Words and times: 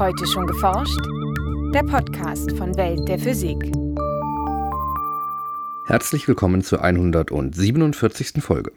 Heute 0.00 0.26
schon 0.26 0.46
geforscht? 0.46 0.98
Der 1.74 1.82
Podcast 1.82 2.56
von 2.56 2.74
Welt 2.78 3.06
der 3.06 3.18
Physik. 3.18 3.70
Herzlich 5.88 6.26
willkommen 6.26 6.62
zur 6.62 6.82
147. 6.82 8.42
Folge. 8.42 8.72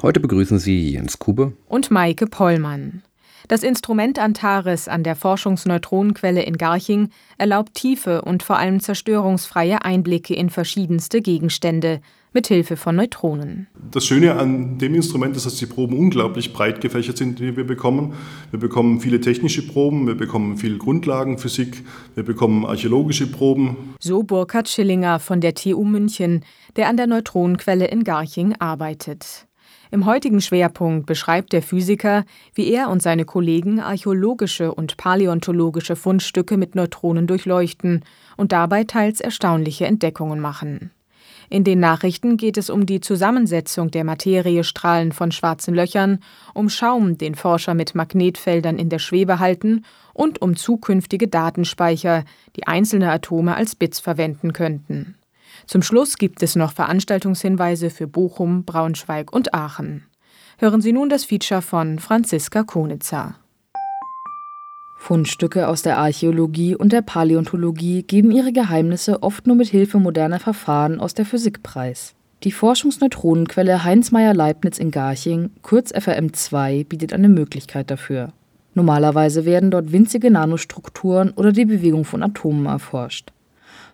Heute 0.00 0.18
begrüßen 0.18 0.58
Sie 0.58 0.92
Jens 0.92 1.18
Kube 1.18 1.52
und 1.68 1.90
Maike 1.90 2.26
Pollmann. 2.26 3.02
Das 3.48 3.62
Instrument 3.62 4.18
Antares 4.18 4.88
an 4.88 5.02
der 5.02 5.16
Forschungsneutronenquelle 5.16 6.42
in 6.42 6.58
Garching 6.58 7.10
erlaubt 7.38 7.74
tiefe 7.74 8.22
und 8.22 8.42
vor 8.42 8.56
allem 8.58 8.80
zerstörungsfreie 8.80 9.84
Einblicke 9.84 10.34
in 10.34 10.50
verschiedenste 10.50 11.20
Gegenstände 11.20 12.00
mit 12.32 12.46
Hilfe 12.46 12.76
von 12.76 12.96
Neutronen. 12.96 13.66
Das 13.90 14.06
Schöne 14.06 14.36
an 14.36 14.78
dem 14.78 14.94
Instrument 14.94 15.36
ist, 15.36 15.44
dass 15.46 15.56
die 15.56 15.66
Proben 15.66 15.98
unglaublich 15.98 16.52
breit 16.52 16.80
gefächert 16.80 17.18
sind, 17.18 17.38
die 17.38 17.56
wir 17.56 17.66
bekommen. 17.66 18.14
Wir 18.50 18.60
bekommen 18.60 19.00
viele 19.00 19.20
technische 19.20 19.66
Proben, 19.66 20.06
wir 20.06 20.14
bekommen 20.14 20.56
viel 20.56 20.78
Grundlagenphysik, 20.78 21.84
wir 22.14 22.24
bekommen 22.24 22.64
archäologische 22.64 23.30
Proben. 23.30 23.94
So 24.00 24.22
Burkhard 24.22 24.68
Schillinger 24.68 25.20
von 25.20 25.40
der 25.40 25.54
TU 25.54 25.84
München, 25.84 26.44
der 26.76 26.88
an 26.88 26.96
der 26.96 27.06
Neutronenquelle 27.06 27.86
in 27.86 28.04
Garching 28.04 28.54
arbeitet. 28.58 29.46
Im 29.92 30.06
heutigen 30.06 30.40
Schwerpunkt 30.40 31.04
beschreibt 31.04 31.52
der 31.52 31.60
Physiker, 31.60 32.24
wie 32.54 32.72
er 32.72 32.88
und 32.88 33.02
seine 33.02 33.26
Kollegen 33.26 33.78
archäologische 33.78 34.72
und 34.72 34.96
paläontologische 34.96 35.96
Fundstücke 35.96 36.56
mit 36.56 36.74
Neutronen 36.74 37.26
durchleuchten 37.26 38.02
und 38.38 38.52
dabei 38.52 38.84
teils 38.84 39.20
erstaunliche 39.20 39.84
Entdeckungen 39.84 40.40
machen. 40.40 40.92
In 41.50 41.62
den 41.62 41.78
Nachrichten 41.78 42.38
geht 42.38 42.56
es 42.56 42.70
um 42.70 42.86
die 42.86 43.02
Zusammensetzung 43.02 43.90
der 43.90 44.04
Materiestrahlen 44.04 45.12
von 45.12 45.30
schwarzen 45.30 45.74
Löchern, 45.74 46.20
um 46.54 46.70
Schaum, 46.70 47.18
den 47.18 47.34
Forscher 47.34 47.74
mit 47.74 47.94
Magnetfeldern 47.94 48.78
in 48.78 48.88
der 48.88 48.98
Schwebe 48.98 49.40
halten, 49.40 49.84
und 50.14 50.40
um 50.40 50.56
zukünftige 50.56 51.28
Datenspeicher, 51.28 52.24
die 52.56 52.66
einzelne 52.66 53.10
Atome 53.10 53.54
als 53.54 53.74
Bits 53.74 54.00
verwenden 54.00 54.54
könnten. 54.54 55.16
Zum 55.66 55.82
Schluss 55.82 56.18
gibt 56.18 56.42
es 56.42 56.56
noch 56.56 56.72
Veranstaltungshinweise 56.72 57.90
für 57.90 58.06
Bochum, 58.06 58.64
Braunschweig 58.64 59.32
und 59.32 59.54
Aachen. 59.54 60.04
Hören 60.58 60.80
Sie 60.80 60.92
nun 60.92 61.08
das 61.08 61.24
Feature 61.24 61.62
von 61.62 61.98
Franziska 61.98 62.62
Konitzer. 62.62 63.36
Fundstücke 64.98 65.66
aus 65.66 65.82
der 65.82 65.98
Archäologie 65.98 66.76
und 66.76 66.92
der 66.92 67.02
Paläontologie 67.02 68.04
geben 68.04 68.30
ihre 68.30 68.52
Geheimnisse 68.52 69.22
oft 69.22 69.48
nur 69.48 69.56
mit 69.56 69.68
Hilfe 69.68 69.98
moderner 69.98 70.38
Verfahren 70.38 71.00
aus 71.00 71.14
der 71.14 71.26
Physik 71.26 71.64
preis. 71.64 72.14
Die 72.44 72.52
Forschungsneutronenquelle 72.52 73.82
Heinz-Meyer-Leibniz 73.82 74.78
in 74.78 74.92
Garching, 74.92 75.50
kurz 75.62 75.92
FRM2, 75.92 76.86
bietet 76.86 77.12
eine 77.12 77.28
Möglichkeit 77.28 77.90
dafür. 77.90 78.32
Normalerweise 78.74 79.44
werden 79.44 79.70
dort 79.70 79.90
winzige 79.90 80.30
Nanostrukturen 80.30 81.32
oder 81.32 81.50
die 81.50 81.64
Bewegung 81.64 82.04
von 82.04 82.22
Atomen 82.22 82.66
erforscht. 82.66 83.32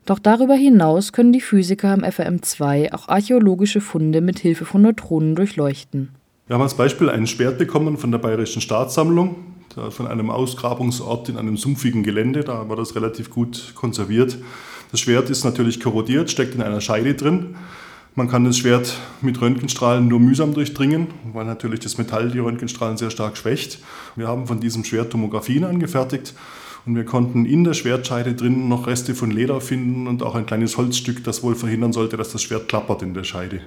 Doch 0.06 0.18
darüber 0.18 0.54
hinaus 0.54 1.12
können 1.12 1.32
die 1.32 1.40
Physiker 1.40 1.92
am 1.92 2.00
FRM2 2.00 2.92
auch 2.92 3.08
archäologische 3.08 3.80
Funde 3.80 4.20
mit 4.20 4.38
Hilfe 4.38 4.64
von 4.64 4.82
Neutronen 4.82 5.34
durchleuchten. 5.34 6.10
Wir 6.46 6.54
haben 6.54 6.62
als 6.62 6.74
Beispiel 6.74 7.10
ein 7.10 7.26
Schwert 7.26 7.58
bekommen 7.58 7.98
von 7.98 8.10
der 8.10 8.18
Bayerischen 8.18 8.62
Staatssammlung, 8.62 9.36
von 9.90 10.06
einem 10.06 10.30
Ausgrabungsort 10.30 11.28
in 11.28 11.36
einem 11.36 11.58
sumpfigen 11.58 12.02
Gelände. 12.02 12.42
Da 12.42 12.68
war 12.68 12.76
das 12.76 12.94
relativ 12.94 13.28
gut 13.28 13.74
konserviert. 13.74 14.38
Das 14.90 15.00
Schwert 15.00 15.28
ist 15.28 15.44
natürlich 15.44 15.78
korrodiert, 15.78 16.30
steckt 16.30 16.54
in 16.54 16.62
einer 16.62 16.80
Scheide 16.80 17.14
drin. 17.14 17.56
Man 18.14 18.28
kann 18.28 18.44
das 18.44 18.56
Schwert 18.56 18.96
mit 19.20 19.40
Röntgenstrahlen 19.40 20.08
nur 20.08 20.18
mühsam 20.18 20.54
durchdringen, 20.54 21.08
weil 21.34 21.44
natürlich 21.44 21.80
das 21.80 21.98
Metall 21.98 22.30
die 22.30 22.38
Röntgenstrahlen 22.38 22.96
sehr 22.96 23.10
stark 23.10 23.36
schwächt. 23.36 23.80
Wir 24.16 24.26
haben 24.26 24.46
von 24.46 24.58
diesem 24.58 24.84
Schwert 24.84 25.10
Tomographien 25.10 25.64
angefertigt 25.64 26.34
und 26.88 26.96
wir 26.96 27.04
konnten 27.04 27.44
in 27.44 27.64
der 27.64 27.74
Schwertscheide 27.74 28.32
drin 28.34 28.68
noch 28.68 28.86
Reste 28.86 29.14
von 29.14 29.30
Leder 29.30 29.60
finden 29.60 30.06
und 30.06 30.22
auch 30.22 30.34
ein 30.34 30.46
kleines 30.46 30.78
Holzstück, 30.78 31.22
das 31.22 31.42
wohl 31.42 31.54
verhindern 31.54 31.92
sollte, 31.92 32.16
dass 32.16 32.32
das 32.32 32.42
Schwert 32.42 32.66
klappert 32.68 33.02
in 33.02 33.12
der 33.12 33.24
Scheide. 33.24 33.60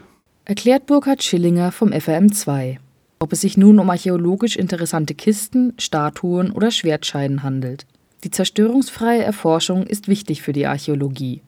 Erklärt 0.44 0.88
Burkhard 0.88 1.22
Schillinger 1.22 1.72
vom 1.72 1.90
FRM2. 1.90 2.78
Ob 3.20 3.32
es 3.32 3.42
sich 3.42 3.58
nun 3.58 3.78
um 3.78 3.92
archäologisch 3.92 4.56
interessante 4.56 5.14
Kisten, 5.14 5.74
Statuen 5.78 6.52
oder 6.52 6.72
Schwertscheiden 6.72 7.44
handelt. 7.44 7.86
Die 8.24 8.32
zerstörungsfreie 8.32 9.22
Erforschung 9.22 9.86
ist 9.86 10.08
wichtig 10.08 10.42
für 10.42 10.52
die 10.52 10.66
Archäologie. 10.66 11.42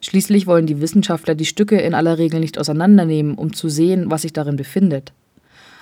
Schließlich 0.00 0.48
wollen 0.48 0.66
die 0.66 0.80
Wissenschaftler 0.80 1.36
die 1.36 1.46
Stücke 1.46 1.76
in 1.76 1.94
aller 1.94 2.18
Regel 2.18 2.40
nicht 2.40 2.58
auseinandernehmen, 2.58 3.36
um 3.36 3.52
zu 3.52 3.68
sehen, 3.68 4.10
was 4.10 4.22
sich 4.22 4.32
darin 4.32 4.56
befindet. 4.56 5.12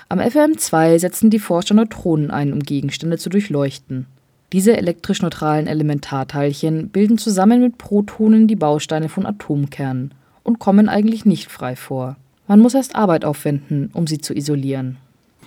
Am 0.09 0.19
FRM2 0.19 0.99
setzen 0.99 1.31
die 1.31 1.39
Forscher 1.39 1.73
Neutronen 1.73 2.29
ein, 2.29 2.53
um 2.53 2.59
Gegenstände 2.59 3.17
zu 3.17 3.29
durchleuchten. 3.29 4.05
Diese 4.53 4.77
elektrisch 4.77 5.23
neutralen 5.23 5.65
Elementarteilchen 5.65 6.89
bilden 6.89 7.17
zusammen 7.17 7.59
mit 7.59 7.79
Protonen 7.79 8.47
die 8.47 8.55
Bausteine 8.55 9.09
von 9.09 9.25
Atomkernen 9.25 10.13
und 10.43 10.59
kommen 10.59 10.89
eigentlich 10.89 11.25
nicht 11.25 11.51
frei 11.51 11.75
vor. 11.75 12.17
Man 12.47 12.59
muss 12.59 12.75
erst 12.75 12.95
Arbeit 12.95 13.25
aufwenden, 13.25 13.89
um 13.93 14.05
sie 14.05 14.19
zu 14.19 14.35
isolieren. 14.35 14.97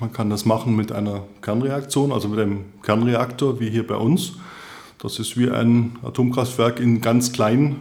Man 0.00 0.12
kann 0.12 0.28
das 0.28 0.44
machen 0.44 0.74
mit 0.74 0.90
einer 0.90 1.22
Kernreaktion, 1.40 2.10
also 2.10 2.28
mit 2.28 2.40
einem 2.40 2.64
Kernreaktor 2.82 3.60
wie 3.60 3.70
hier 3.70 3.86
bei 3.86 3.94
uns. 3.94 4.32
Das 5.00 5.20
ist 5.20 5.38
wie 5.38 5.50
ein 5.50 5.92
Atomkraftwerk 6.02 6.80
in 6.80 7.00
ganz 7.00 7.30
klein. 7.30 7.76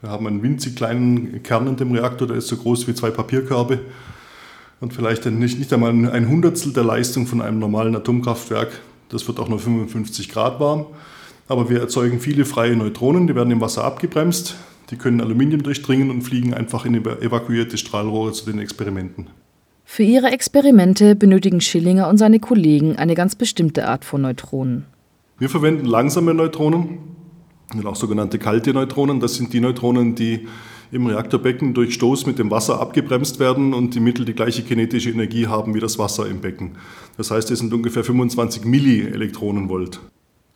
Wir 0.00 0.10
haben 0.10 0.28
einen 0.28 0.44
winzig 0.44 0.76
kleinen 0.76 1.42
Kern 1.42 1.66
in 1.66 1.76
dem 1.76 1.90
Reaktor, 1.90 2.28
der 2.28 2.36
ist 2.36 2.46
so 2.46 2.56
groß 2.56 2.86
wie 2.86 2.94
zwei 2.94 3.10
Papierkörbe 3.10 3.80
und 4.78 4.92
vielleicht 4.92 5.26
nicht, 5.26 5.58
nicht 5.58 5.72
einmal 5.72 5.90
ein 5.90 6.28
Hundertstel 6.28 6.72
der 6.72 6.84
Leistung 6.84 7.26
von 7.26 7.42
einem 7.42 7.58
normalen 7.58 7.96
Atomkraftwerk. 7.96 8.80
Das 9.08 9.26
wird 9.26 9.40
auch 9.40 9.48
nur 9.48 9.58
55 9.58 10.28
Grad 10.28 10.60
warm. 10.60 10.86
Aber 11.48 11.70
wir 11.70 11.80
erzeugen 11.80 12.20
viele 12.20 12.44
freie 12.44 12.76
Neutronen, 12.76 13.26
die 13.26 13.34
werden 13.34 13.50
im 13.50 13.60
Wasser 13.60 13.84
abgebremst. 13.84 14.56
Die 14.90 14.96
können 14.96 15.20
Aluminium 15.20 15.62
durchdringen 15.62 16.10
und 16.10 16.22
fliegen 16.22 16.54
einfach 16.54 16.84
in 16.84 16.94
evakuierte 16.94 17.78
Strahlrohre 17.78 18.32
zu 18.32 18.46
den 18.46 18.58
Experimenten. 18.58 19.28
Für 19.84 20.02
ihre 20.02 20.28
Experimente 20.28 21.14
benötigen 21.14 21.60
Schillinger 21.60 22.08
und 22.08 22.18
seine 22.18 22.40
Kollegen 22.40 22.96
eine 22.96 23.14
ganz 23.14 23.34
bestimmte 23.34 23.88
Art 23.88 24.04
von 24.04 24.20
Neutronen. 24.22 24.84
Wir 25.38 25.48
verwenden 25.48 25.86
langsame 25.86 26.34
Neutronen, 26.34 26.98
auch 27.84 27.96
sogenannte 27.96 28.38
kalte 28.38 28.74
Neutronen. 28.74 29.20
Das 29.20 29.36
sind 29.36 29.52
die 29.52 29.60
Neutronen, 29.60 30.14
die 30.14 30.46
im 30.90 31.06
Reaktorbecken 31.06 31.74
durch 31.74 31.94
Stoß 31.94 32.26
mit 32.26 32.38
dem 32.38 32.50
Wasser 32.50 32.80
abgebremst 32.80 33.38
werden 33.38 33.74
und 33.74 33.94
die 33.94 34.00
Mittel 34.00 34.24
die 34.24 34.34
gleiche 34.34 34.62
kinetische 34.62 35.10
Energie 35.10 35.46
haben 35.46 35.74
wie 35.74 35.80
das 35.80 35.98
Wasser 35.98 36.26
im 36.26 36.40
Becken. 36.40 36.72
Das 37.16 37.30
heißt, 37.30 37.50
es 37.50 37.58
sind 37.58 37.72
ungefähr 37.72 38.04
25 38.04 38.64
Millielektronenvolt. 38.64 40.00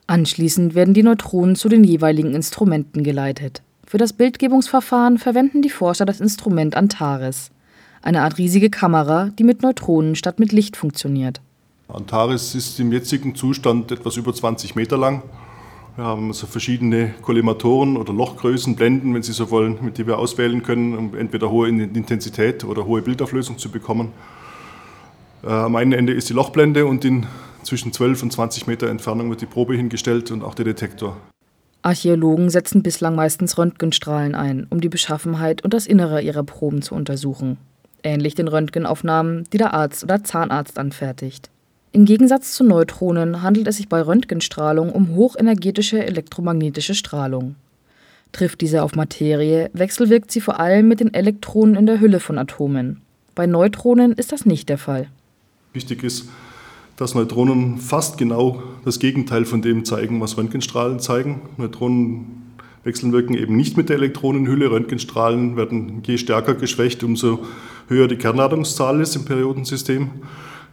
Anschließend 0.07 0.75
werden 0.75 0.95
die 0.95 1.03
Neutronen 1.03 1.57
zu 1.57 1.69
den 1.69 1.85
jeweiligen 1.85 2.35
Instrumenten 2.35 3.05
geleitet. 3.05 3.63
Für 3.87 3.99
das 3.99 4.13
Bildgebungsverfahren 4.13 5.19
verwenden 5.19 5.63
die 5.63 5.71
Forscher 5.71 6.05
das 6.05 6.21
Instrument 6.21 6.77
Antares, 6.77 7.51
eine 8.03 8.23
Art 8.23 8.39
riesige 8.39 8.71
Kamera, 8.71 9.31
die 9.39 9.45
mit 9.45 9.63
Neutronen 9.63 10.17
statt 10.17 10.41
mit 10.41 10.53
Licht 10.53 10.77
funktioniert. 10.77 11.41
Antares 11.89 12.55
ist 12.55 12.81
im 12.81 12.91
jetzigen 12.91 13.35
Zustand 13.35 13.93
etwas 13.93 14.17
über 14.17 14.33
20 14.33 14.75
Meter 14.75 14.97
lang 14.97 15.23
wir 15.97 16.05
haben 16.05 16.29
also 16.29 16.47
verschiedene 16.47 17.15
Kollimatoren 17.23 17.97
oder 17.97 18.13
Lochgrößen, 18.13 18.77
Blenden, 18.77 19.15
wenn 19.15 19.23
Sie 19.23 19.33
so 19.33 19.51
wollen, 19.51 19.79
mit 19.83 19.99
denen 19.99 20.09
wir 20.09 20.19
auswählen 20.19 20.63
können, 20.63 20.97
um 20.97 21.15
entweder 21.15 21.51
hohe 21.51 21.69
Intensität 21.69 22.65
oder 22.65 22.87
hohe 22.87 23.03
Bildauflösung 23.03 23.59
zu 23.59 23.71
bekommen. 23.71 24.13
Äh, 25.43 25.49
am 25.49 25.77
einen 25.77 25.93
Ende 25.93 26.13
ist 26.13 26.29
die 26.31 26.35
Lochblende 26.35 26.87
und 26.87 27.05
in 27.05 27.27
zwischen 27.63 27.93
12 27.93 28.23
und 28.25 28.33
20 28.33 28.67
Meter 28.67 28.89
Entfernung 28.89 29.31
wird 29.31 29.41
die 29.41 29.47
Probe 29.47 29.75
hingestellt 29.77 30.31
und 30.31 30.43
auch 30.43 30.55
der 30.55 30.65
Detektor. 30.65 31.17
Archäologen 31.83 32.49
setzen 32.49 32.83
bislang 32.83 33.15
meistens 33.15 33.59
Röntgenstrahlen 33.59 34.35
ein, 34.35 34.67
um 34.71 34.81
die 34.81 34.89
Beschaffenheit 34.89 35.65
und 35.65 35.75
das 35.75 35.87
Innere 35.87 36.23
ihrer 36.23 36.45
Proben 36.45 36.83
zu 36.83 36.95
untersuchen. 36.95 37.59
Ähnlich 38.05 38.35
den 38.35 38.49
Röntgenaufnahmen, 38.49 39.45
die 39.53 39.59
der 39.59 39.75
Arzt 39.75 40.05
oder 40.05 40.25
Zahnarzt 40.25 40.79
anfertigt. 40.79 41.51
Im 41.95 42.07
Gegensatz 42.07 42.55
zu 42.55 42.65
Neutronen 42.65 43.43
handelt 43.43 43.69
es 43.69 43.77
sich 43.77 43.87
bei 43.87 44.01
Röntgenstrahlung 44.01 44.91
um 44.91 45.15
hochenergetische 45.15 46.03
elektromagnetische 46.03 46.95
Strahlung. 46.95 47.57
Trifft 48.33 48.63
diese 48.63 48.83
auf 48.83 48.95
Materie, 48.95 49.69
wechselwirkt 49.75 50.31
sie 50.31 50.41
vor 50.41 50.59
allem 50.59 50.89
mit 50.89 51.01
den 51.01 51.13
Elektronen 51.13 51.77
in 51.77 51.85
der 51.85 52.01
Hülle 52.01 52.19
von 52.19 52.39
Atomen. 52.39 53.03
Bei 53.35 53.47
Neutronen 53.47 54.13
ist 54.13 54.33
das 54.33 54.47
nicht 54.47 54.71
der 54.71 54.79
Fall. 54.79 55.09
Wichtig 55.75 56.03
ist, 56.03 56.31
dass 56.97 57.15
Neutronen 57.15 57.77
fast 57.77 58.17
genau 58.17 58.63
das 58.87 58.99
Gegenteil 58.99 59.45
von 59.45 59.61
dem 59.61 59.85
zeigen, 59.85 60.19
was 60.23 60.39
Röntgenstrahlen 60.39 60.99
zeigen. 60.99 61.43
Neutronen 61.59 62.55
wechselwirken 62.85 63.37
eben 63.37 63.55
nicht 63.55 63.77
mit 63.77 63.91
der 63.91 63.97
Elektronenhülle. 63.97 64.71
Röntgenstrahlen 64.71 65.57
werden 65.59 66.03
je 66.07 66.17
stärker 66.17 66.55
geschwächt, 66.55 67.05
umso 67.05 67.41
höher 67.89 68.09
die 68.09 68.17
Kernladungszahl 68.17 68.99
ist 69.03 69.15
im 69.15 69.27
Periodensystem. 69.27 70.11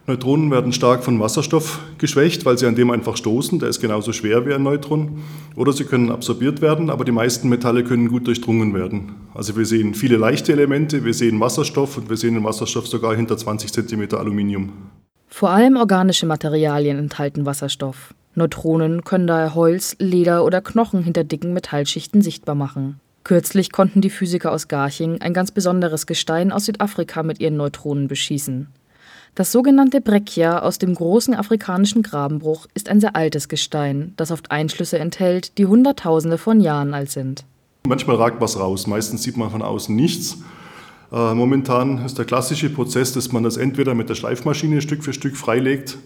Neutronen 0.06 0.50
werden 0.50 0.72
stark 0.72 1.04
von 1.04 1.20
Wasserstoff 1.20 1.80
geschwächt, 1.98 2.44
weil 2.44 2.58
sie 2.58 2.66
an 2.66 2.74
dem 2.74 2.90
einfach 2.90 3.16
stoßen. 3.16 3.58
Der 3.58 3.68
ist 3.68 3.80
genauso 3.80 4.12
schwer 4.12 4.46
wie 4.46 4.54
ein 4.54 4.62
Neutron. 4.62 5.22
Oder 5.56 5.72
sie 5.72 5.84
können 5.84 6.10
absorbiert 6.10 6.60
werden, 6.60 6.90
aber 6.90 7.04
die 7.04 7.12
meisten 7.12 7.48
Metalle 7.48 7.84
können 7.84 8.08
gut 8.08 8.26
durchdrungen 8.26 8.74
werden. 8.74 9.12
Also 9.34 9.56
wir 9.56 9.66
sehen 9.66 9.94
viele 9.94 10.16
leichte 10.16 10.52
Elemente, 10.52 11.04
wir 11.04 11.14
sehen 11.14 11.38
Wasserstoff 11.38 11.96
und 11.96 12.08
wir 12.08 12.16
sehen 12.16 12.34
den 12.34 12.44
Wasserstoff 12.44 12.88
sogar 12.88 13.14
hinter 13.14 13.36
20 13.36 13.72
cm 13.72 14.14
Aluminium. 14.14 14.72
Vor 15.28 15.50
allem 15.50 15.76
organische 15.76 16.26
Materialien 16.26 16.98
enthalten 16.98 17.46
Wasserstoff. 17.46 18.14
Neutronen 18.34 19.04
können 19.04 19.26
daher 19.26 19.54
Holz, 19.54 19.96
Leder 19.98 20.44
oder 20.44 20.60
Knochen 20.60 21.02
hinter 21.04 21.24
dicken 21.24 21.52
Metallschichten 21.52 22.22
sichtbar 22.22 22.54
machen. 22.54 23.00
Kürzlich 23.22 23.70
konnten 23.70 24.00
die 24.00 24.10
Physiker 24.10 24.50
aus 24.50 24.66
Garching 24.66 25.20
ein 25.20 25.34
ganz 25.34 25.50
besonderes 25.50 26.06
Gestein 26.06 26.52
aus 26.52 26.64
Südafrika 26.64 27.22
mit 27.22 27.38
ihren 27.38 27.56
Neutronen 27.56 28.08
beschießen. 28.08 28.68
Das 29.34 29.52
sogenannte 29.52 30.00
Breccia 30.00 30.58
aus 30.60 30.78
dem 30.78 30.94
großen 30.94 31.34
afrikanischen 31.34 32.02
Grabenbruch 32.02 32.66
ist 32.74 32.88
ein 32.88 33.00
sehr 33.00 33.14
altes 33.14 33.48
Gestein, 33.48 34.12
das 34.16 34.32
oft 34.32 34.50
Einschlüsse 34.50 34.98
enthält, 34.98 35.56
die 35.56 35.66
Hunderttausende 35.66 36.36
von 36.36 36.60
Jahren 36.60 36.94
alt 36.94 37.10
sind. 37.10 37.44
Manchmal 37.86 38.16
ragt 38.16 38.40
was 38.40 38.58
raus, 38.58 38.86
meistens 38.86 39.22
sieht 39.22 39.36
man 39.36 39.50
von 39.50 39.62
außen 39.62 39.94
nichts. 39.94 40.38
Äh, 41.12 41.34
momentan 41.34 42.04
ist 42.04 42.18
der 42.18 42.24
klassische 42.24 42.70
Prozess, 42.70 43.12
dass 43.12 43.32
man 43.32 43.42
das 43.42 43.56
entweder 43.56 43.94
mit 43.94 44.08
der 44.08 44.16
Schleifmaschine 44.16 44.82
Stück 44.82 45.04
für 45.04 45.12
Stück 45.12 45.36
freilegt 45.36 45.98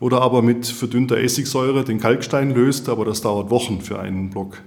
oder 0.00 0.20
aber 0.20 0.42
mit 0.42 0.66
verdünnter 0.66 1.18
Essigsäure 1.18 1.84
den 1.84 2.00
Kalkstein 2.00 2.50
löst, 2.50 2.88
aber 2.88 3.04
das 3.04 3.22
dauert 3.22 3.50
Wochen 3.50 3.80
für 3.80 4.00
einen 4.00 4.30
Block. 4.30 4.58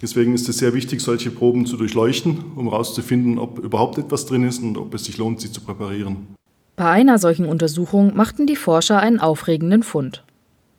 Deswegen 0.00 0.32
ist 0.34 0.48
es 0.48 0.58
sehr 0.58 0.74
wichtig, 0.74 1.00
solche 1.00 1.30
Proben 1.30 1.66
zu 1.66 1.76
durchleuchten, 1.76 2.38
um 2.56 2.70
herauszufinden, 2.70 3.38
ob 3.38 3.58
überhaupt 3.58 3.98
etwas 3.98 4.26
drin 4.26 4.44
ist 4.44 4.62
und 4.62 4.78
ob 4.78 4.94
es 4.94 5.04
sich 5.04 5.18
lohnt, 5.18 5.40
sie 5.40 5.52
zu 5.52 5.60
präparieren. 5.60 6.38
Bei 6.78 6.90
einer 6.90 7.18
solchen 7.18 7.44
Untersuchung 7.44 8.14
machten 8.14 8.46
die 8.46 8.54
Forscher 8.54 9.00
einen 9.00 9.18
aufregenden 9.18 9.82
Fund. 9.82 10.22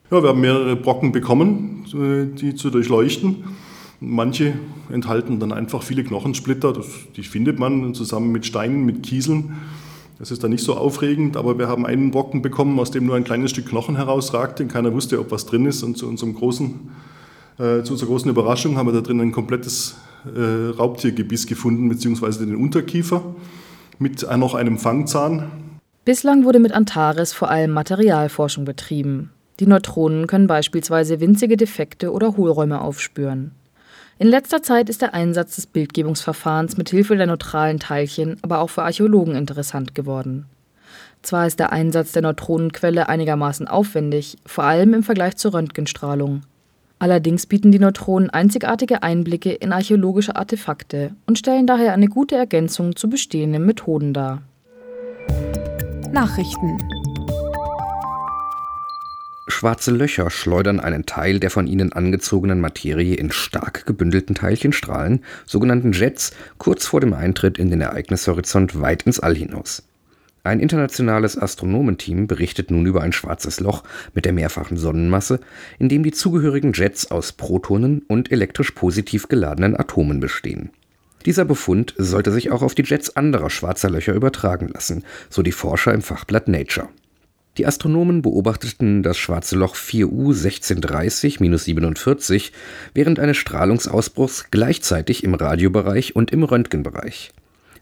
Ja, 0.10 0.24
wir 0.24 0.30
haben 0.30 0.40
mehrere 0.40 0.78
Brocken 0.78 1.12
bekommen, 1.12 1.86
äh, 1.94 2.34
die 2.34 2.56
zu 2.56 2.70
durchleuchten. 2.70 3.44
Manche 4.00 4.54
enthalten 4.90 5.42
dann 5.42 5.52
einfach 5.52 5.84
viele 5.84 6.06
Knochensplitter, 6.06 6.72
das, 6.72 6.86
die 7.18 7.24
findet 7.24 7.60
man 7.60 7.94
zusammen 7.94 8.32
mit 8.32 8.46
Steinen, 8.46 8.86
mit 8.86 9.04
Kieseln. 9.04 9.58
Das 10.20 10.32
ist 10.32 10.42
dann 10.42 10.52
nicht 10.52 10.64
so 10.64 10.76
aufregend, 10.78 11.36
aber 11.36 11.60
wir 11.60 11.68
haben 11.68 11.86
einen 11.86 12.12
Brocken 12.12 12.42
bekommen, 12.42 12.80
aus 12.80 12.92
dem 12.92 13.06
nur 13.06 13.18
ein 13.18 13.26
kleines 13.26 13.52
Stück 13.52 13.66
Knochen 13.66 13.98
herausragte. 13.98 14.66
Keiner 14.68 14.94
wusste, 14.94 15.20
ob 15.20 15.32
was 15.32 15.48
drin 15.48 15.66
ist. 15.66 15.84
Und 15.84 15.98
zu, 15.98 16.08
unserem 16.08 16.34
großen, 16.34 16.80
äh, 17.58 17.84
zu 17.84 17.92
unserer 17.92 18.08
großen 18.08 18.32
Überraschung 18.32 18.78
haben 18.78 18.88
wir 18.88 18.94
da 18.94 19.02
drin 19.02 19.20
ein 19.20 19.34
komplettes 19.34 19.98
äh, 20.34 20.70
Raubtiergebiss 20.78 21.46
gefunden, 21.46 21.90
beziehungsweise 21.90 22.46
den 22.46 22.56
Unterkiefer 22.56 23.36
mit 23.98 24.26
noch 24.38 24.54
einem 24.54 24.78
Fangzahn. 24.78 25.52
Bislang 26.10 26.44
wurde 26.44 26.58
mit 26.58 26.72
Antares 26.72 27.34
vor 27.34 27.52
allem 27.52 27.70
Materialforschung 27.70 28.66
betrieben. 28.66 29.30
Die 29.60 29.68
Neutronen 29.68 30.26
können 30.26 30.48
beispielsweise 30.48 31.20
winzige 31.20 31.56
Defekte 31.56 32.12
oder 32.12 32.36
Hohlräume 32.36 32.82
aufspüren. 32.82 33.52
In 34.18 34.28
letzter 34.28 34.64
Zeit 34.64 34.90
ist 34.90 35.04
der 35.04 35.14
Einsatz 35.14 35.58
des 35.58 35.68
Bildgebungsverfahrens 35.68 36.78
mit 36.78 36.90
Hilfe 36.90 37.16
der 37.16 37.28
neutralen 37.28 37.78
Teilchen 37.78 38.38
aber 38.42 38.58
auch 38.62 38.72
für 38.72 38.82
Archäologen 38.82 39.36
interessant 39.36 39.94
geworden. 39.94 40.48
Zwar 41.22 41.46
ist 41.46 41.60
der 41.60 41.72
Einsatz 41.72 42.12
der 42.12 42.24
Neutronenquelle 42.24 43.08
einigermaßen 43.08 43.68
aufwendig, 43.68 44.40
vor 44.48 44.64
allem 44.64 44.96
im 44.96 45.04
Vergleich 45.04 45.38
zur 45.38 45.54
Röntgenstrahlung. 45.54 46.42
Allerdings 46.98 47.46
bieten 47.46 47.72
die 47.72 47.78
Neutronen 47.78 48.32
einzigartige 48.32 49.04
Einblicke 49.04 49.52
in 49.52 49.72
archäologische 49.72 50.36
Artefakte 50.36 51.14
und 51.28 51.38
stellen 51.38 51.68
daher 51.68 51.94
eine 51.94 52.08
gute 52.08 52.36
Ergänzung 52.36 52.96
zu 52.96 53.12
bestehenden 53.12 53.64
Methoden 53.68 54.16
dar. 54.16 54.42
Nachrichten 56.14 56.78
Schwarze 59.48 59.92
Löcher 59.92 60.32
schleudern 60.32 60.80
einen 60.80 61.06
Teil 61.06 61.40
der 61.40 61.52
von 61.52 61.68
ihnen 61.68 61.94
angezogenen 61.94 62.60
Materie 62.62 63.16
in 63.16 63.32
stark 63.32 63.86
gebündelten 63.86 64.34
Teilchenstrahlen, 64.34 65.24
sogenannten 65.46 65.92
Jets, 65.92 66.32
kurz 66.58 66.88
vor 66.88 67.00
dem 67.00 67.14
Eintritt 67.14 67.60
in 67.60 67.70
den 67.70 67.82
Ereignishorizont 67.82 68.82
weit 68.82 69.04
ins 69.04 69.20
All 69.20 69.36
hinaus. 69.36 69.88
Ein 70.44 70.60
internationales 70.60 71.38
Astronomenteam 71.38 72.26
berichtet 72.26 72.72
nun 72.72 72.88
über 72.88 73.02
ein 73.02 73.14
schwarzes 73.14 73.60
Loch 73.60 73.84
mit 74.16 74.26
der 74.26 74.34
mehrfachen 74.34 74.78
Sonnenmasse, 74.78 75.40
in 75.78 75.90
dem 75.90 76.02
die 76.02 76.12
zugehörigen 76.12 76.74
Jets 76.74 77.12
aus 77.12 77.34
Protonen 77.34 78.04
und 78.08 78.32
elektrisch 78.32 78.72
positiv 78.72 79.28
geladenen 79.28 79.76
Atomen 79.76 80.20
bestehen. 80.20 80.72
Dieser 81.26 81.46
Befund 81.46 81.94
sollte 81.98 82.32
sich 82.32 82.52
auch 82.52 82.62
auf 82.62 82.76
die 82.76 82.84
Jets 82.84 83.16
anderer 83.16 83.50
schwarzer 83.50 83.90
Löcher 83.90 84.14
übertragen 84.14 84.68
lassen, 84.70 85.04
so 85.30 85.42
die 85.42 85.52
Forscher 85.52 85.94
im 85.94 86.02
Fachblatt 86.02 86.48
Nature. 86.48 86.88
Die 87.58 87.66
Astronomen 87.66 88.22
beobachteten 88.22 89.04
das 89.04 89.18
schwarze 89.18 89.58
Loch 89.58 89.76
4U 89.76 90.34
1630-47 90.34 92.54
während 92.94 93.20
eines 93.20 93.36
Strahlungsausbruchs 93.36 94.46
gleichzeitig 94.50 95.26
im 95.26 95.34
Radiobereich 95.34 96.16
und 96.16 96.32
im 96.32 96.44
Röntgenbereich. 96.44 97.34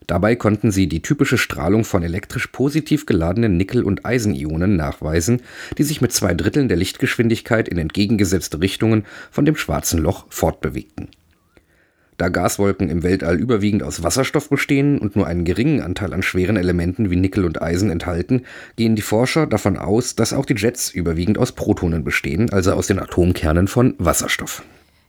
Dabei 0.08 0.36
konnten 0.36 0.72
sie 0.72 0.88
die 0.88 1.04
typische 1.04 1.38
Strahlung 1.38 1.84
von 1.84 2.02
elektrisch 2.02 2.48
positiv 2.48 3.06
geladenen 3.06 3.56
Nickel- 3.58 3.84
und 3.84 4.04
Eisenionen 4.04 4.76
nachweisen, 4.78 5.44
die 5.78 5.84
sich 5.84 6.02
mit 6.02 6.12
zwei 6.12 6.34
Dritteln 6.34 6.70
der 6.70 6.78
Lichtgeschwindigkeit 6.78 7.68
in 7.68 7.78
entgegengesetzte 7.78 8.62
Richtungen 8.62 9.06
von 9.30 9.46
dem 9.46 9.58
schwarzen 9.58 10.00
Loch 10.00 10.26
fortbewegten 10.30 11.10
da 12.18 12.30
Gaswolken 12.30 12.90
im 12.90 13.04
Weltall 13.04 13.40
überwiegend 13.40 13.84
aus 13.84 14.04
Wasserstoff 14.04 14.50
bestehen 14.50 14.98
und 14.98 15.16
nur 15.16 15.28
einen 15.28 15.46
geringen 15.46 15.82
Anteil 15.82 16.14
an 16.14 16.24
schweren 16.24 16.58
Elementen 16.58 17.10
wie 17.10 17.16
Nickel 17.16 17.46
und 17.46 17.62
Eisen 17.62 17.90
enthalten, 17.90 18.44
gehen 18.76 18.96
die 18.96 19.02
Forscher 19.02 19.48
davon 19.48 19.78
aus, 19.78 20.16
dass 20.16 20.34
auch 20.34 20.46
die 20.46 20.56
Jets 20.56 20.90
überwiegend 20.92 21.38
aus 21.38 21.52
Protonen 21.52 22.04
bestehen, 22.04 22.52
also 22.52 22.74
aus 22.74 22.88
den 22.88 23.00
Atomkernen 23.00 23.68
von 23.68 23.94
Wasserstoff. 23.98 24.64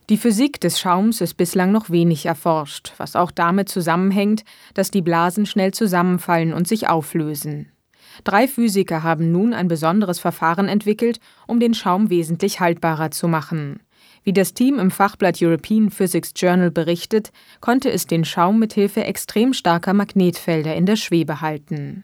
Die 0.09 0.17
Physik 0.17 0.59
des 0.59 0.79
Schaums 0.79 1.21
ist 1.21 1.35
bislang 1.35 1.71
noch 1.71 1.91
wenig 1.91 2.25
erforscht, 2.25 2.93
was 2.97 3.15
auch 3.15 3.29
damit 3.29 3.69
zusammenhängt, 3.69 4.43
dass 4.73 4.89
die 4.89 5.03
Blasen 5.03 5.45
schnell 5.45 5.71
zusammenfallen 5.71 6.51
und 6.53 6.67
sich 6.67 6.89
auflösen. 6.89 7.71
Drei 8.23 8.47
Physiker 8.47 9.03
haben 9.03 9.31
nun 9.31 9.53
ein 9.53 9.67
besonderes 9.67 10.19
Verfahren 10.19 10.67
entwickelt, 10.67 11.19
um 11.47 11.59
den 11.59 11.73
Schaum 11.73 12.09
wesentlich 12.09 12.59
haltbarer 12.59 13.11
zu 13.11 13.27
machen. 13.27 13.81
Wie 14.23 14.33
das 14.33 14.53
Team 14.53 14.79
im 14.79 14.91
Fachblatt 14.91 15.41
European 15.41 15.89
Physics 15.89 16.33
Journal 16.35 16.71
berichtet, 16.71 17.31
konnte 17.61 17.91
es 17.91 18.05
den 18.05 18.25
Schaum 18.25 18.59
mit 18.59 18.73
Hilfe 18.73 19.03
extrem 19.03 19.53
starker 19.53 19.93
Magnetfelder 19.93 20.75
in 20.75 20.85
der 20.85 20.95
Schwebe 20.95 21.41
halten. 21.41 22.03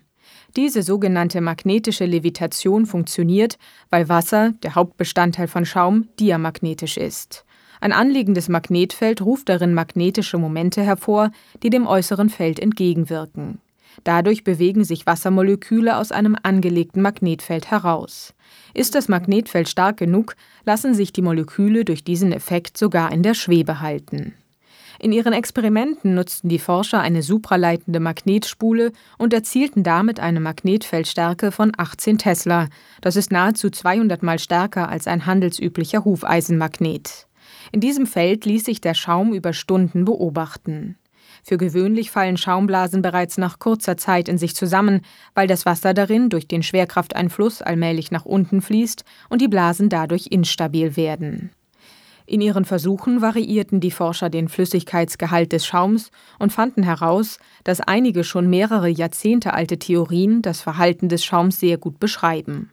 Diese 0.56 0.84
sogenannte 0.84 1.42
magnetische 1.42 2.06
Levitation 2.06 2.86
funktioniert, 2.86 3.58
weil 3.90 4.08
Wasser, 4.08 4.54
der 4.64 4.76
Hauptbestandteil 4.76 5.48
von 5.48 5.66
Schaum, 5.66 6.08
diamagnetisch 6.20 6.98
ist. 6.98 7.46
Ein 7.82 7.92
anliegendes 7.92 8.48
Magnetfeld 8.48 9.22
ruft 9.22 9.50
darin 9.50 9.74
magnetische 9.74 10.38
Momente 10.38 10.82
hervor, 10.82 11.32
die 11.62 11.70
dem 11.70 11.86
äußeren 11.86 12.30
Feld 12.30 12.60
entgegenwirken. 12.60 13.60
Dadurch 14.04 14.44
bewegen 14.44 14.84
sich 14.84 15.06
Wassermoleküle 15.06 15.98
aus 15.98 16.12
einem 16.12 16.36
angelegten 16.44 17.02
Magnetfeld 17.02 17.72
heraus. 17.72 18.34
Ist 18.74 18.96
das 18.96 19.08
Magnetfeld 19.08 19.70
stark 19.70 19.98
genug, 19.98 20.36
lassen 20.66 20.94
sich 20.94 21.14
die 21.14 21.22
Moleküle 21.22 21.86
durch 21.86 22.04
diesen 22.04 22.32
Effekt 22.32 22.78
sogar 22.78 23.12
in 23.12 23.24
der 23.24 23.34
Schwebe 23.34 23.82
halten. 23.82 24.34
In 25.00 25.12
ihren 25.12 25.34
Experimenten 25.34 26.16
nutzten 26.16 26.50
die 26.50 26.60
Forscher 26.60 27.02
eine 27.02 27.22
supraleitende 27.22 28.00
Magnetspule 28.00 28.92
und 29.18 29.34
erzielten 29.34 29.84
damit 29.84 30.20
eine 30.20 30.40
Magnetfeldstärke 30.40 31.52
von 31.52 31.74
18 31.76 32.18
Tesla. 32.18 32.70
Das 33.02 33.16
ist 33.16 33.32
nahezu 33.32 33.70
200 33.70 34.24
mal 34.24 34.40
stärker 34.40 34.90
als 34.90 35.08
ein 35.08 35.26
handelsüblicher 35.26 36.06
Hufeisenmagnet. 36.06 37.28
In 37.72 37.82
diesem 37.82 38.08
Feld 38.08 38.46
ließ 38.46 38.64
sich 38.64 38.80
der 38.80 38.94
Schaum 38.94 39.34
über 39.34 39.54
Stunden 39.54 40.06
beobachten. 40.06 40.98
Für 41.48 41.58
gewöhnlich 41.60 42.10
fallen 42.10 42.38
Schaumblasen 42.38 43.04
bereits 43.04 43.38
nach 43.38 43.60
kurzer 43.60 43.98
Zeit 43.98 44.28
in 44.30 44.40
sich 44.40 44.56
zusammen, 44.56 45.02
weil 45.36 45.46
das 45.46 45.64
Wasser 45.64 45.94
darin 45.94 46.30
durch 46.32 46.48
den 46.48 46.64
Schwerkrafteinfluss 46.64 47.62
allmählich 47.62 48.10
nach 48.10 48.26
unten 48.26 48.64
fließt 48.64 49.04
und 49.30 49.44
die 49.44 49.48
Blasen 49.48 49.90
dadurch 49.90 50.26
instabil 50.32 50.98
werden. 50.98 51.52
In 52.26 52.42
ihren 52.42 52.66
Versuchen 52.66 53.22
variierten 53.22 53.80
die 53.80 53.92
Forscher 53.92 54.32
den 54.32 54.50
Flüssigkeitsgehalt 54.50 55.52
des 55.52 55.68
Schaums 55.68 56.10
und 56.40 56.52
fanden 56.52 56.82
heraus, 56.82 57.38
dass 57.64 57.80
einige 57.80 58.24
schon 58.24 58.50
mehrere 58.50 58.90
Jahrzehnte 58.90 59.54
alte 59.54 59.78
Theorien 59.78 60.42
das 60.42 60.62
Verhalten 60.62 61.10
des 61.10 61.24
Schaums 61.24 61.60
sehr 61.60 61.78
gut 61.78 62.00
beschreiben. 62.00 62.72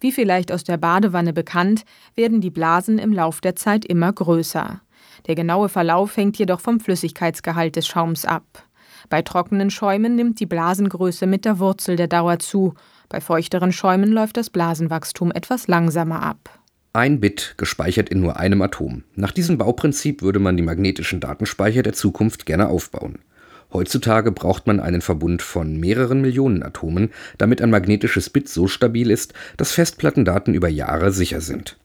Wie 0.00 0.12
vielleicht 0.12 0.50
aus 0.50 0.64
der 0.64 0.78
Badewanne 0.78 1.34
bekannt, 1.34 1.84
werden 2.14 2.40
die 2.40 2.48
Blasen 2.48 2.98
im 2.98 3.12
Lauf 3.12 3.42
der 3.42 3.54
Zeit 3.54 3.84
immer 3.84 4.14
größer. 4.14 4.80
Der 5.26 5.34
genaue 5.34 5.68
Verlauf 5.68 6.16
hängt 6.16 6.36
jedoch 6.38 6.60
vom 6.60 6.80
Flüssigkeitsgehalt 6.80 7.76
des 7.76 7.86
Schaums 7.86 8.24
ab. 8.24 8.64
Bei 9.08 9.22
trockenen 9.22 9.70
Schäumen 9.70 10.16
nimmt 10.16 10.40
die 10.40 10.46
Blasengröße 10.46 11.26
mit 11.26 11.44
der 11.44 11.58
Wurzel 11.58 11.96
der 11.96 12.08
Dauer 12.08 12.38
zu, 12.38 12.74
bei 13.08 13.20
feuchteren 13.20 13.72
Schäumen 13.72 14.10
läuft 14.10 14.36
das 14.36 14.50
Blasenwachstum 14.50 15.30
etwas 15.32 15.68
langsamer 15.68 16.22
ab. 16.22 16.58
Ein 16.92 17.20
Bit 17.20 17.54
gespeichert 17.56 18.08
in 18.08 18.20
nur 18.20 18.38
einem 18.38 18.62
Atom. 18.62 19.02
Nach 19.14 19.32
diesem 19.32 19.58
Bauprinzip 19.58 20.22
würde 20.22 20.38
man 20.38 20.56
die 20.56 20.62
magnetischen 20.62 21.20
Datenspeicher 21.20 21.82
der 21.82 21.92
Zukunft 21.92 22.46
gerne 22.46 22.68
aufbauen. 22.68 23.18
Heutzutage 23.72 24.30
braucht 24.30 24.68
man 24.68 24.78
einen 24.78 25.00
Verbund 25.00 25.42
von 25.42 25.78
mehreren 25.80 26.20
Millionen 26.20 26.62
Atomen, 26.62 27.10
damit 27.36 27.60
ein 27.60 27.70
magnetisches 27.70 28.30
Bit 28.30 28.48
so 28.48 28.68
stabil 28.68 29.10
ist, 29.10 29.34
dass 29.56 29.72
Festplattendaten 29.72 30.54
über 30.54 30.68
Jahre 30.68 31.10
sicher 31.10 31.40
sind. 31.40 31.76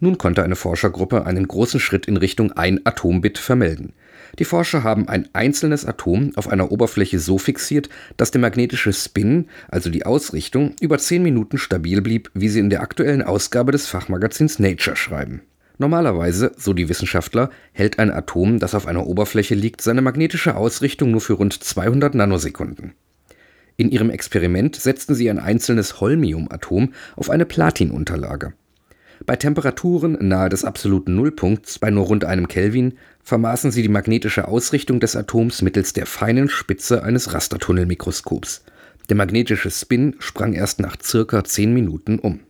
Nun 0.00 0.18
konnte 0.18 0.42
eine 0.42 0.56
Forschergruppe 0.56 1.26
einen 1.26 1.46
großen 1.46 1.80
Schritt 1.80 2.06
in 2.06 2.16
Richtung 2.16 2.52
ein 2.52 2.80
Atombit 2.84 3.38
vermelden. 3.38 3.92
Die 4.38 4.44
Forscher 4.44 4.82
haben 4.82 5.08
ein 5.08 5.28
einzelnes 5.34 5.84
Atom 5.84 6.32
auf 6.36 6.48
einer 6.48 6.72
Oberfläche 6.72 7.18
so 7.18 7.38
fixiert, 7.38 7.88
dass 8.16 8.30
der 8.30 8.40
magnetische 8.40 8.92
Spin, 8.92 9.48
also 9.68 9.90
die 9.90 10.06
Ausrichtung, 10.06 10.74
über 10.80 10.98
zehn 10.98 11.22
Minuten 11.22 11.58
stabil 11.58 12.00
blieb, 12.00 12.30
wie 12.34 12.48
sie 12.48 12.60
in 12.60 12.70
der 12.70 12.82
aktuellen 12.82 13.22
Ausgabe 13.22 13.72
des 13.72 13.86
Fachmagazins 13.86 14.58
Nature 14.58 14.96
schreiben. 14.96 15.42
Normalerweise, 15.78 16.52
so 16.56 16.72
die 16.72 16.88
Wissenschaftler, 16.88 17.50
hält 17.72 17.98
ein 17.98 18.10
Atom, 18.10 18.58
das 18.58 18.74
auf 18.74 18.86
einer 18.86 19.06
Oberfläche 19.06 19.54
liegt, 19.54 19.80
seine 19.80 20.02
magnetische 20.02 20.56
Ausrichtung 20.56 21.10
nur 21.10 21.20
für 21.20 21.34
rund 21.34 21.52
200 21.52 22.14
Nanosekunden. 22.14 22.94
In 23.76 23.90
ihrem 23.90 24.10
Experiment 24.10 24.76
setzten 24.76 25.14
sie 25.14 25.28
ein 25.28 25.38
einzelnes 25.38 26.00
Holmiumatom 26.00 26.92
auf 27.16 27.30
eine 27.30 27.46
Platinunterlage. 27.46 28.52
Bei 29.26 29.36
Temperaturen 29.36 30.16
nahe 30.20 30.48
des 30.48 30.64
absoluten 30.64 31.14
Nullpunkts 31.14 31.78
bei 31.78 31.90
nur 31.90 32.06
rund 32.06 32.24
einem 32.24 32.48
Kelvin 32.48 32.94
vermaßen 33.22 33.70
sie 33.70 33.82
die 33.82 33.88
magnetische 33.88 34.48
Ausrichtung 34.48 34.98
des 34.98 35.14
Atoms 35.14 35.62
mittels 35.62 35.92
der 35.92 36.06
feinen 36.06 36.48
Spitze 36.48 37.04
eines 37.04 37.32
Rastertunnelmikroskops. 37.32 38.64
Der 39.08 39.16
magnetische 39.16 39.70
Spin 39.70 40.16
sprang 40.18 40.54
erst 40.54 40.80
nach 40.80 40.96
circa 41.00 41.44
10 41.44 41.72
Minuten 41.72 42.18
um. 42.18 42.40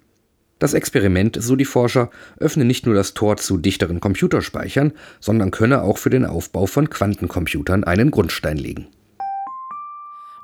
Das 0.59 0.75
Experiment, 0.75 1.37
so 1.41 1.57
die 1.57 1.65
Forscher, 1.65 2.11
öffne 2.39 2.65
nicht 2.65 2.87
nur 2.87 2.95
das 2.95 3.15
Tor 3.15 3.37
zu 3.37 3.59
dichteren 3.59 4.01
Computerspeichern, 4.01 4.93
sondern 5.21 5.51
könne 5.51 5.83
auch 5.83 5.99
für 5.99 6.11
den 6.11 6.25
Aufbau 6.25 6.67
von 6.67 6.89
Quantencomputern 6.89 7.85
einen 7.85 8.11
Grundstein 8.11 8.57
legen. 8.57 8.87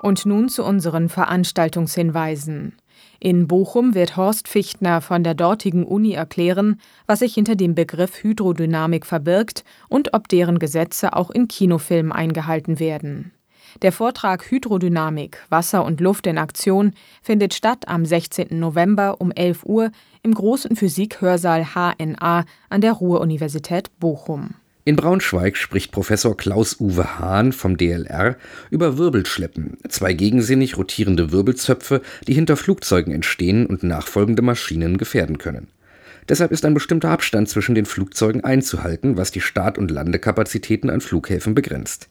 Und 0.00 0.26
nun 0.26 0.48
zu 0.48 0.64
unseren 0.64 1.08
Veranstaltungshinweisen. 1.08 2.74
In 3.20 3.48
Bochum 3.48 3.94
wird 3.94 4.16
Horst 4.16 4.46
Fichtner 4.46 5.00
von 5.00 5.24
der 5.24 5.34
dortigen 5.34 5.84
Uni 5.84 6.12
erklären, 6.12 6.80
was 7.06 7.18
sich 7.18 7.34
hinter 7.34 7.56
dem 7.56 7.74
Begriff 7.74 8.22
Hydrodynamik 8.22 9.04
verbirgt 9.04 9.64
und 9.88 10.14
ob 10.14 10.28
deren 10.28 10.60
Gesetze 10.60 11.14
auch 11.14 11.30
in 11.30 11.48
Kinofilmen 11.48 12.12
eingehalten 12.12 12.78
werden. 12.78 13.32
Der 13.82 13.90
Vortrag 13.90 14.50
Hydrodynamik, 14.50 15.44
Wasser 15.50 15.84
und 15.84 16.00
Luft 16.00 16.28
in 16.28 16.38
Aktion 16.38 16.92
findet 17.20 17.54
statt 17.54 17.88
am 17.88 18.06
16. 18.06 18.58
November 18.58 19.20
um 19.20 19.32
11 19.32 19.64
Uhr 19.64 19.90
im 20.22 20.32
großen 20.32 20.76
Physik-Hörsaal 20.76 21.74
HNA 21.74 22.44
an 22.70 22.80
der 22.80 22.92
Ruhr-Universität 22.92 23.90
Bochum. 23.98 24.54
In 24.88 24.96
Braunschweig 24.96 25.58
spricht 25.58 25.92
Professor 25.92 26.34
Klaus-Uwe 26.34 27.18
Hahn 27.18 27.52
vom 27.52 27.76
DLR 27.76 28.36
über 28.70 28.96
Wirbelschleppen, 28.96 29.76
zwei 29.90 30.14
gegensinnig 30.14 30.78
rotierende 30.78 31.30
Wirbelzöpfe, 31.30 32.00
die 32.26 32.32
hinter 32.32 32.56
Flugzeugen 32.56 33.12
entstehen 33.12 33.66
und 33.66 33.82
nachfolgende 33.82 34.40
Maschinen 34.40 34.96
gefährden 34.96 35.36
können. 35.36 35.68
Deshalb 36.26 36.52
ist 36.52 36.64
ein 36.64 36.72
bestimmter 36.72 37.10
Abstand 37.10 37.50
zwischen 37.50 37.74
den 37.74 37.84
Flugzeugen 37.84 38.44
einzuhalten, 38.44 39.18
was 39.18 39.30
die 39.30 39.42
Start- 39.42 39.76
und 39.76 39.90
Landekapazitäten 39.90 40.88
an 40.88 41.02
Flughäfen 41.02 41.54
begrenzt. 41.54 42.08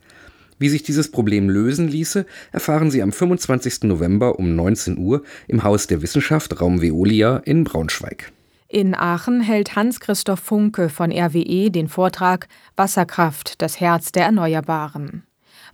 Wie 0.60 0.69
sich 0.69 0.84
dieses 0.84 1.10
Problem 1.10 1.50
lösen 1.50 1.88
ließe, 1.88 2.27
erfahren 2.51 2.91
Sie 2.91 3.01
am 3.01 3.12
25. 3.12 3.86
November 3.86 4.38
um 4.38 4.55
19 4.55 5.00
Uhr 5.00 5.24
im 5.48 5.63
Haus 5.63 5.88
der 5.88 6.03
Wissenschaft 6.03 6.62
Raum 6.62 6.79
Veolia 6.79 7.38
in 7.38 7.63
Braunschweig. 7.63 8.31
In 8.69 8.95
Aachen 8.95 9.39
hält 9.39 9.77
Hans-Christoph 9.77 10.41
Funke 10.41 10.89
von 10.89 11.09
RWE 11.09 11.71
den 11.71 11.88
Vortrag 11.88 12.50
Wasserkraft, 12.75 13.62
das 13.62 13.79
Herz 13.79 14.12
der 14.12 14.25
Erneuerbaren. 14.25 15.24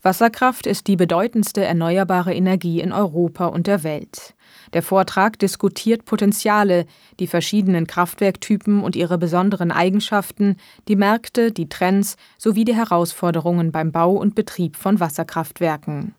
Wasserkraft 0.04 0.68
ist 0.68 0.86
die 0.86 0.96
bedeutendste 0.96 1.64
erneuerbare 1.64 2.36
Energie 2.36 2.82
in 2.82 2.92
Europa 2.92 3.48
und 3.48 3.66
der 3.66 3.84
Welt. 3.84 4.36
Der 4.74 4.84
Vortrag 4.84 5.40
diskutiert 5.40 6.06
Potenziale, 6.06 6.86
die 7.20 7.26
verschiedenen 7.26 7.88
Kraftwerktypen 7.88 8.84
und 8.84 8.96
ihre 8.96 9.18
besonderen 9.18 9.72
Eigenschaften, 9.72 10.58
die 10.88 10.96
Märkte, 10.96 11.52
die 11.52 11.70
Trends 11.70 12.16
sowie 12.38 12.64
die 12.64 12.76
Herausforderungen 12.76 13.72
beim 13.72 13.92
Bau 13.92 14.12
und 14.12 14.36
Betrieb 14.36 14.76
von 14.76 15.00
Wasserkraftwerken. 15.00 16.14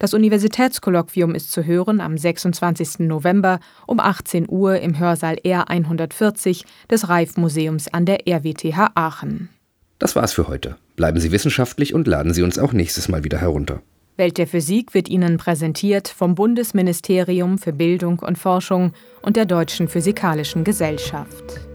Das 0.00 0.14
Universitätskolloquium 0.14 1.34
ist 1.34 1.52
zu 1.52 1.62
hören 1.62 2.00
am 2.00 2.16
26. 2.16 3.00
November 3.00 3.60
um 3.86 4.00
18 4.00 4.46
Uhr 4.48 4.80
im 4.80 4.98
Hörsaal 4.98 5.36
R 5.44 5.68
140 5.68 6.64
des 6.90 7.10
Reif-Museums 7.10 7.88
an 7.88 8.06
der 8.06 8.26
RWTH 8.26 8.92
Aachen. 8.94 9.50
Das 9.98 10.16
war's 10.16 10.32
für 10.32 10.48
heute. 10.48 10.76
Bleiben 10.96 11.20
Sie 11.20 11.32
wissenschaftlich 11.32 11.92
und 11.92 12.06
laden 12.06 12.32
Sie 12.32 12.42
uns 12.42 12.58
auch 12.58 12.72
nächstes 12.72 13.08
Mal 13.08 13.24
wieder 13.24 13.38
herunter. 13.38 13.82
Welt 14.16 14.38
der 14.38 14.46
Physik 14.46 14.94
wird 14.94 15.10
Ihnen 15.10 15.36
präsentiert 15.36 16.08
vom 16.08 16.34
Bundesministerium 16.34 17.58
für 17.58 17.74
Bildung 17.74 18.20
und 18.20 18.38
Forschung 18.38 18.92
und 19.20 19.36
der 19.36 19.44
Deutschen 19.44 19.86
Physikalischen 19.86 20.64
Gesellschaft. 20.64 21.69